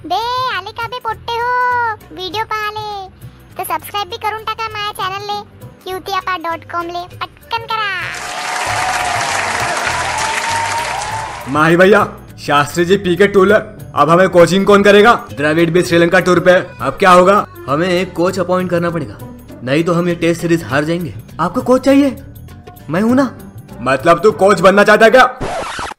बे 0.00 0.16
आले 0.56 0.70
का 0.72 0.86
बे 0.86 0.98
पोट्टे 0.98 1.32
हो। 1.32 2.14
व्हिडिओ 2.16 2.44
पाहाले 2.44 3.08
तर 3.56 3.64
सबस्क्राईब 3.64 4.08
बी 4.08 4.16
करून 4.16 4.44
टाका 4.44 4.68
माझ्या 4.68 4.92
चॅनलले 4.98 5.40
क्यूतियापा 5.84 6.36
डॉट 6.38 6.64
कॉम 6.72 6.86
ले। 6.86 7.02
पटकन 7.16 7.66
करा। 7.66 7.88
माही 11.52 11.76
भैया 11.76 12.02
शास्त्री 12.46 12.84
जी 12.84 12.96
पी 12.96 13.16
के 13.16 13.26
टूल 13.26 13.52
अब 13.52 14.10
हमें 14.10 14.28
कोचिंग 14.28 14.66
कौन 14.66 14.82
करेगा? 14.82 15.14
द्रविड़ 15.32 15.70
भी 15.70 15.82
श्रीलंका 15.82 16.20
टूर 16.20 16.40
पे। 16.40 16.52
अब 16.80 16.96
क्या 16.98 17.10
होगा? 17.10 17.46
हमें 17.68 17.88
एक 17.88 18.12
कोच 18.14 18.38
अपॉइंट 18.38 18.70
करना 18.70 18.90
पड़ेगा। 18.90 19.18
नहीं 19.64 19.84
तो 19.84 19.92
हम 19.92 20.08
ये 20.08 20.14
टेस्ट 20.14 20.40
सीरीज़ 20.40 20.64
हार 20.64 20.84
जाएँगे। 20.84 21.14
आपको 21.40 21.62
कोच 21.62 21.84
चाहिए? 21.84 22.16
मैं 22.90 23.00
हूँ 23.00 23.14
ना। 23.14 23.30
मतलब 23.82 24.22
तू 24.22 24.32
कोच 24.32 24.60
बनना 24.60 24.84
चाहता 24.84 25.04
है 25.04 25.10
क्या? 25.10 25.38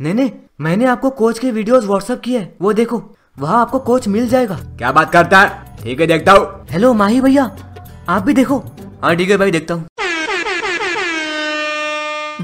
नहीं 0.00 0.14
नहीं। 0.14 0.30
मैंने 0.60 0.84
आपको 0.86 1.10
कोच 1.10 1.38
के 1.38 1.50
वीडियोस 1.50 1.84
व्हाट्सएप 1.84 2.20
किए 2.20 2.38
हैं, 2.38 2.56
वो 2.62 2.72
देखो। 2.72 2.98
वहाँ 3.38 3.60
आपको 3.60 3.78
कोच 3.78 4.06
मिल 4.08 4.28
जाएगा। 4.28 4.54
क्या 4.78 4.90
बात 4.92 5.10
करता 5.12 5.38
है? 5.38 5.76
ठीक 5.82 6.00
है 6.00 6.06
देखता 6.06 6.32
हूँ। 6.32 6.66
हेलो 6.70 6.92
माही 6.94 7.20
भैया 7.20 7.44
आप 8.08 8.22
भी 8.22 8.34
देखो। 8.34 8.58
हाँ 9.02 9.14
ठीक 9.16 9.30
है 9.30 9.36
भाई 9.36 9.50
देखता 9.50 9.74
हूँ। 9.74 9.86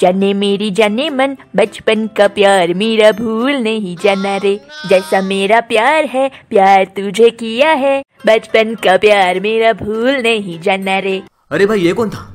जाने 0.00 0.32
मेरी 0.34 0.70
जाने 0.70 1.08
मन 1.10 1.36
बचपन 1.56 2.06
का 2.16 2.28
प्यार 2.28 2.74
मेरा 2.74 3.10
भूल 3.12 3.52
नहीं 3.54 3.96
जाना 3.96 4.36
रे। 4.36 4.54
जैसा 4.88 5.20
मेरा 5.22 5.60
प्यार 5.62 6.04
है 6.04 6.28
प्यार 6.50 6.84
तुझे 6.96 7.30
किया 7.32 7.70
है। 7.72 8.00
बचपन 8.26 8.74
का 8.74 8.96
प्यार 8.96 9.40
मेरा 9.40 9.72
भूल 9.72 10.10
नहीं 10.22 10.60
जाना 10.60 10.98
रे। 10.98 11.20
अरे 11.50 11.66
भाई 11.66 11.80
ये 11.80 11.92
कौन 11.92 12.10
था? 12.10 12.32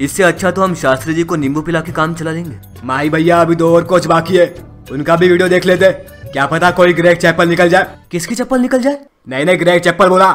इससे 0.00 0.22
अच्छा 0.22 0.50
तो 0.50 0.62
हम 0.62 0.74
शास्त्री 0.74 1.14
जी 1.14 1.24
को 1.24 1.36
नींबू 1.36 1.62
पिला 1.62 1.80
के 1.80 1.92
काम 1.92 2.14
चला 2.14 2.30
लेंगे 2.30 2.56
माही 2.84 3.10
भैया 3.10 3.40
अभी 3.40 3.54
दो 3.54 3.74
और 3.74 3.84
कोच 3.84 4.06
बाकी 4.06 4.36
है। 4.36 4.54
उनका 4.92 5.16
भी 5.16 5.28
वीडियो 5.28 5.48
देख 5.48 5.66
लेते। 5.66 5.92
क्या 6.32 6.44
पता 6.46 6.70
कोई 6.70 6.92
ग्रेक 6.92 7.18
चैपल 7.18 7.48
निकल 7.48 7.68
जाए। 7.68 7.86
किसकी 8.10 8.34
चप्पल 8.34 8.60
निकल 8.60 8.80
जाए? 8.80 8.98
नहीं 9.28 9.44
नहीं 9.44 9.58
ग्रेक 9.60 9.82
चैपल 9.84 10.08
बोला। 10.08 10.26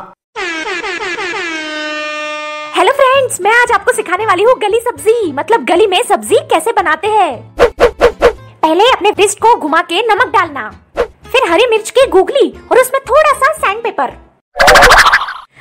हेलो 2.77 2.91
फ्रेंड्स 2.93 3.40
मैं 3.41 3.51
आज 3.51 3.71
आपको 3.74 3.93
सिखाने 3.93 4.26
वाली 4.26 4.43
हूँ 4.43 4.55
गली 4.62 4.79
सब्ज़ी। 4.79 5.32
मतलब 5.34 5.63
गली 5.66 5.88
में 5.88 6.01
सब्ज़ी 6.10 6.40
कैसे 6.49 6.71
बनाते 6.79 7.07
हैं। 7.10 7.32
पहले 7.62 8.90
अपने 8.91 9.10
रिस्ट 9.20 9.40
को 9.40 9.55
घुमा 9.57 9.82
के 9.84 10.01
नमक 10.07 10.34
डालना। 10.34 10.70
फिर 10.98 11.49
हरी 11.51 11.68
मिर्च 11.70 11.90
की 11.90 12.07
गुगली 12.10 12.48
और 12.71 12.79
उसमें 12.79 13.01
थोड़ा 13.10 13.34
सा 13.34 13.54
सैंड 13.55 13.84
पेपर 13.84 14.13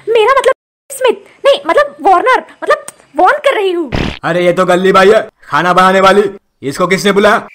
मेरा 0.08 0.32
मतलब 0.32 0.52
स्मिथ 0.90 1.46
नहीं 1.46 1.58
मतलब 1.66 1.96
वार्नर 2.06 2.44
मतलब 2.62 2.86
वार्न 3.14 3.38
कर 3.44 3.54
रही 3.56 3.72
हूँ। 3.72 3.90
अरे 4.24 4.44
ये 4.44 4.52
तो 4.52 4.64
गली 4.66 4.92
भाई 4.92 5.12
है 5.12 5.28
खाना 5.44 5.72
बनाने 5.72 6.00
वाली। 6.00 6.30
इसको 6.62 6.86
किसने 6.86 7.12
बुलाया? 7.12 7.46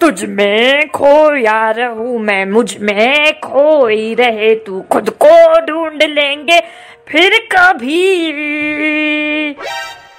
तुझ 0.00 0.24
में 0.24 0.88
खोया 0.88 1.70
रहूँ 1.70 2.18
मैं, 2.20 2.44
मुझमें 2.46 3.40
खोई 3.40 4.14
रहे 4.14 4.54
तू, 4.54 4.80
खुद 4.80 5.10
को 5.10 5.60
ढूंढ 5.66 6.02
लेंगे 6.02 6.60
फिर 7.08 7.48
कभी। 7.52 7.96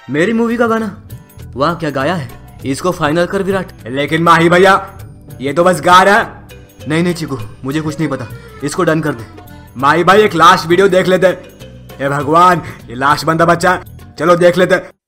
मेरी 0.10 0.34
मूवी 0.34 0.58
का 0.58 0.68
गाना? 0.68 1.08
वाह, 1.56 1.74
क्या 1.74 1.90
गाया 1.90 2.14
है? 2.14 2.30
इसको 2.66 2.92
फाइनल 2.92 3.26
कर 3.26 3.42
विराट। 3.42 3.66
लेकिन 3.88 4.24
माही 4.24 4.50
भैया, 4.50 4.98
ये 5.42 5.54
तो 5.54 5.64
बस 5.64 5.82
गा 5.82 6.02
रहा 6.04 6.48
नहीं 6.88 7.04
नहीं, 7.04 7.14
चिकू, 7.14 7.38
मुझे 7.66 7.82
कुछ 7.82 8.00
नहीं 8.00 8.10
पता। 8.10 8.26
इसको 8.64 8.84
डन 8.84 9.02
कर 9.02 9.12
दे। 9.12 9.26
माही 9.78 10.04
भाई, 10.04 10.22
एक 10.22 10.36
लास्ट 10.36 10.68
वीडियो 10.68 10.88
देख 10.88 11.08
लेते। 11.08 11.28
हे 12.04 12.10
भगवान, 12.10 12.62
ये 12.90 12.96
लास्ट 12.96 13.26
बंदा 13.26 13.46
बच्चा। 13.46 13.84
चलो 14.20 14.36
देख 14.36 14.58
लेते। 14.58 14.99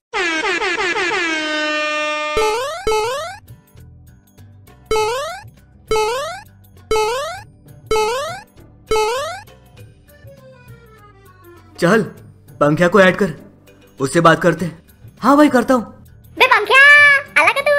चल 11.81 12.01
पंख्या 12.59 12.87
को 12.87 12.99
ऐड 13.01 13.15
कर। 13.17 13.31
उससे 13.99 14.21
बात 14.21 14.41
करते 14.41 14.65
हैं। 14.65 15.15
हाँ 15.21 15.35
भाई 15.37 15.49
करता 15.49 15.73
हूँ। 15.73 15.83
बे 16.37 16.47
पंख्या! 16.47 16.81
आला 17.41 17.51
का 17.53 17.61
तू। 17.61 17.73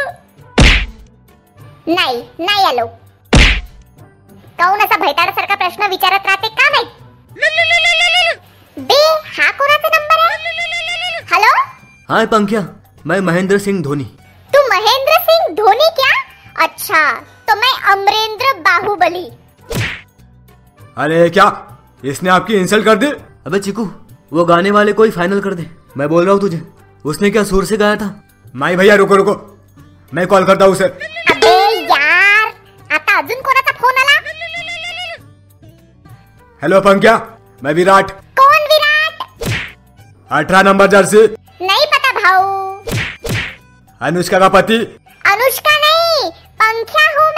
नाही 1.88 2.16
नाही 2.40 2.64
आलो 2.64 2.86
काऊन 4.58 4.80
असा 4.80 4.96
भैताडासारखा 5.04 5.54
प्रश्न 5.54 5.88
विचारत 5.90 6.26
राहते? 6.26 6.48
का 6.48 6.68
माहित 6.70 6.88
बे 8.90 9.00
हा 9.38 9.50
कोणाचा 9.58 9.88
नंबर 9.96 10.26
आहे 10.26 10.36
हॅलो 11.32 11.54
हाँ 12.08 12.26
पंख्या। 12.34 12.66
मैं 13.06 13.20
महेंद्र 13.30 13.58
सिंह 13.58 13.82
धोनी। 13.82 14.04
तू 14.52 14.68
महेंद्र 14.68 15.18
सिंह 15.30 15.54
धोनी 15.56 15.90
क्या? 15.96 16.12
अच्छा 16.64 17.10
तो 17.48 17.60
मैं 17.60 17.74
अमरेंद्र 17.92 18.52
बाहुबली। 18.68 19.26
अरे 20.96 21.28
क्या? 21.30 21.52
इसने 22.04 22.30
आपकी 22.30 22.54
इंसल्ट 22.56 22.84
कर 22.84 22.96
दी? 22.96 23.12
अबे 23.46 23.58
चिकू 23.58 23.84
वो 24.32 24.44
गाने 24.44 24.70
वाले 24.70 24.92
को 24.92 25.04
ही 25.04 25.10
फाइनल 25.10 25.40
कर 25.40 25.54
दे। 25.54 25.66
मैं 25.96 26.08
बोल 26.08 26.24
रहा 26.24 26.32
हूँ 26.32 26.40
तुझे 26.40 26.60
उसने 27.04 27.30
क्या 27.30 27.42
सुर 27.44 27.64
से 27.64 27.76
गाया 27.76 27.96
था? 27.96 28.08
माई 28.54 28.76
भैया 28.76 28.94
रुको 28.96 29.16
रुको। 29.16 29.34
मैं 30.12 30.26
कॉल 30.26 30.44
करता 30.46 30.64
हूँ 30.64 30.72
उसे। 30.72 30.84
अबे 30.84 31.54
यार 31.82 32.46
आता 32.90 33.18
अजून 33.18 33.40
कोणाचा 33.40 33.72
फ़ोन 33.80 33.98
आला? 34.02 34.20
हेलो 36.62 36.80
पंक्या 36.80 37.16
मैं 37.62 37.72
विराट। 37.74 38.10
कोण 38.40 38.58
विराट? 38.72 39.22
अठारह 40.30 40.62
नंबर 40.62 40.86
जर्सी। 40.86 41.26
नहीं 41.62 41.86
पता 41.94 42.12
भाऊ। 42.20 42.42
अनुष्का 44.00 44.38
का 44.38 44.48
पति। 44.48 44.76
अनुष्का 45.24 45.76
नहीं 45.78 46.30
पंख्या 46.62 47.06
हूँ 47.16 47.31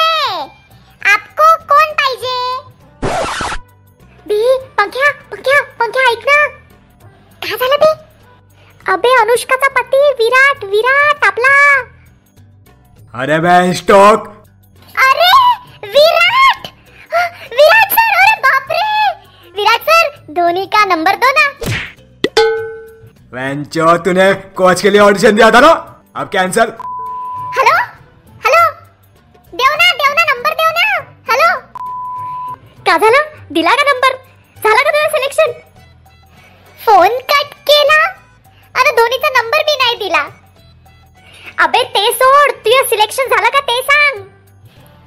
पंख्या 5.84 6.02
ऐक 6.10 6.22
ना. 6.26 6.36
काय 7.42 7.56
झालं 7.56 7.76
बे 7.80 7.88
अबे 8.92 9.08
अनुष्काचा 9.20 9.68
पती 9.74 9.98
विराट 10.18 10.64
विराट 10.70 11.24
आपला 11.26 11.50
अरे 13.14 13.38
मैं 13.40 13.72
स्टॉक. 13.80 14.28
अरे 15.08 15.32
विराट! 15.94 16.66
विराट 17.58 17.92
सर 17.92 18.14
अरे 18.20 18.32
बाप 18.46 18.72
रे 18.72 19.52
विराट 19.56 19.90
सर 19.90 20.32
धोनी 20.40 20.64
का 20.74 20.84
नंबर 20.94 21.16
दो 21.24 21.32
ना. 21.38 21.46
वेंचो 23.34 23.96
तूने 24.06 24.32
कोच 24.56 24.82
के 24.82 24.90
लिए 24.90 25.00
ऑडिशन 25.00 25.36
दिया 25.36 25.50
था 25.50 25.60
ना? 25.60 25.72
अब 26.16 26.28
कैंसिल 26.32 26.72
हॅलो 27.58 27.78
हॅलो 28.46 28.64
देव 29.52 29.72
ना 29.82 29.92
देव 30.02 30.12
ना 30.18 30.32
नंबर 30.34 30.60
देव 30.62 30.70
ना. 30.80 30.86
हॅलो 31.30 31.54
का 32.86 32.98
झालं 32.98 33.32
दिला 33.54 33.74
का 33.76 33.92
नंबर. 33.92 34.22
फोन 36.84 37.18
कट 37.30 37.52
केला? 37.68 38.00
अरे 38.74 38.90
धोनीचा 38.96 39.28
नंबर 39.36 39.62
बी 39.68 39.76
नाही 39.76 39.96
दिला. 39.96 40.22
अबे 41.64 41.82
ते 41.94 42.10
सोड. 42.12 42.50
तुझं 42.64 42.86
सिलेक्शन 42.90 43.28
झालं 43.28 43.48
का 43.50 43.60
ते 43.68 43.80
सांग. 43.82 44.20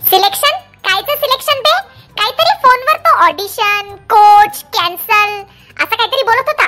सिलेक्शन 0.10 0.58
कायचं 0.88 1.16
सिलेक्शन 1.16 1.60
बे 1.68 1.76
काहीतरी 2.20 2.54
फोनवर 2.64 2.98
तो 3.08 3.16
ऑडिशन 3.26 3.96
कोच 4.14 4.64
कॅन्सल 4.78 5.36
असं 5.84 5.96
काहीतरी 5.96 6.24
बोलत 6.24 6.50
होता. 6.50 6.66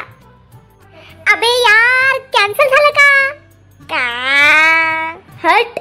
अबे 1.33 1.51
यार 1.61 2.17
कॅन्सल 2.35 2.75
झालं 2.75 2.91
का? 2.99 3.09
का? 3.89 4.05
हट. 5.43 5.79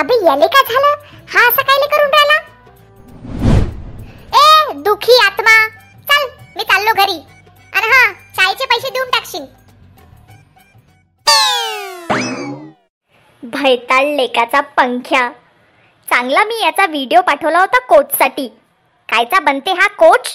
अबे 0.00 0.14
याले 0.24 0.46
का 0.54 0.62
झालं? 0.62 0.94
हा 1.28 1.48
असं 1.48 1.62
काय 1.62 1.78
भैताळ 13.56 14.04
लेकाचा 14.16 14.60
पंख्या. 14.76 15.28
चांगला 16.08 16.42
मी 16.44 16.60
याचा 16.62 16.86
व्हिडिओ 16.86 17.20
पाठवला 17.20 17.60
होता 17.60 17.78
कोचसाठी. 17.86 18.46
कायचा 19.08 19.38
बनते 19.40 19.72
हा 19.72 19.86
कोच? 19.98 20.28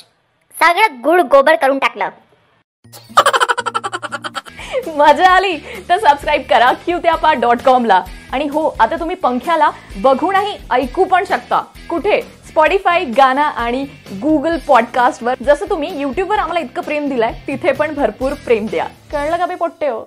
सगळं 0.60 1.00
गुड 1.04 1.22
गोबर 1.32 1.56
करून 1.56 1.80
टाकलं. 1.80 2.10
मजा 4.98 5.30
आली 5.30 5.58
तर 5.90 5.98
सबस्क्राईब 5.98 6.42
करा 6.50 6.72
क्यूत्यापा 6.86 7.34
डॉट 7.34 7.62
कॉमला 7.66 8.02
आणि 8.34 8.48
हो 8.48 8.68
आता 8.80 8.96
तुम्ही 9.00 9.16
पंख्याला 9.16 9.70
बघूनही 10.02 10.58
ऐकू 10.72 11.04
पण 11.04 11.24
शकता. 11.30 11.62
कुठे? 11.90 12.22
स्पॉडीफाय 12.48 13.04
गाना 13.18 13.44
आणि 13.64 13.84
गुगल 14.22 14.58
पॉडकास्टवर 14.68 15.44
जसं 15.44 15.70
तुम्ही 15.70 16.00
युट्यूबवर 16.02 16.40
आम्हाला 16.40 16.60
इतकं 16.60 16.82
प्रेम 16.82 17.08
दिलंय 17.10 17.34
तिथे 17.48 17.72
पण 17.72 17.94
भरपूर 17.96 18.34
प्रेम 18.46 18.66
द्या. 18.72 18.88
कळलं 19.12 19.38
का 19.38 19.46
बे 19.46 19.56
पोट्टे 19.56 19.88
हो? 19.88 20.04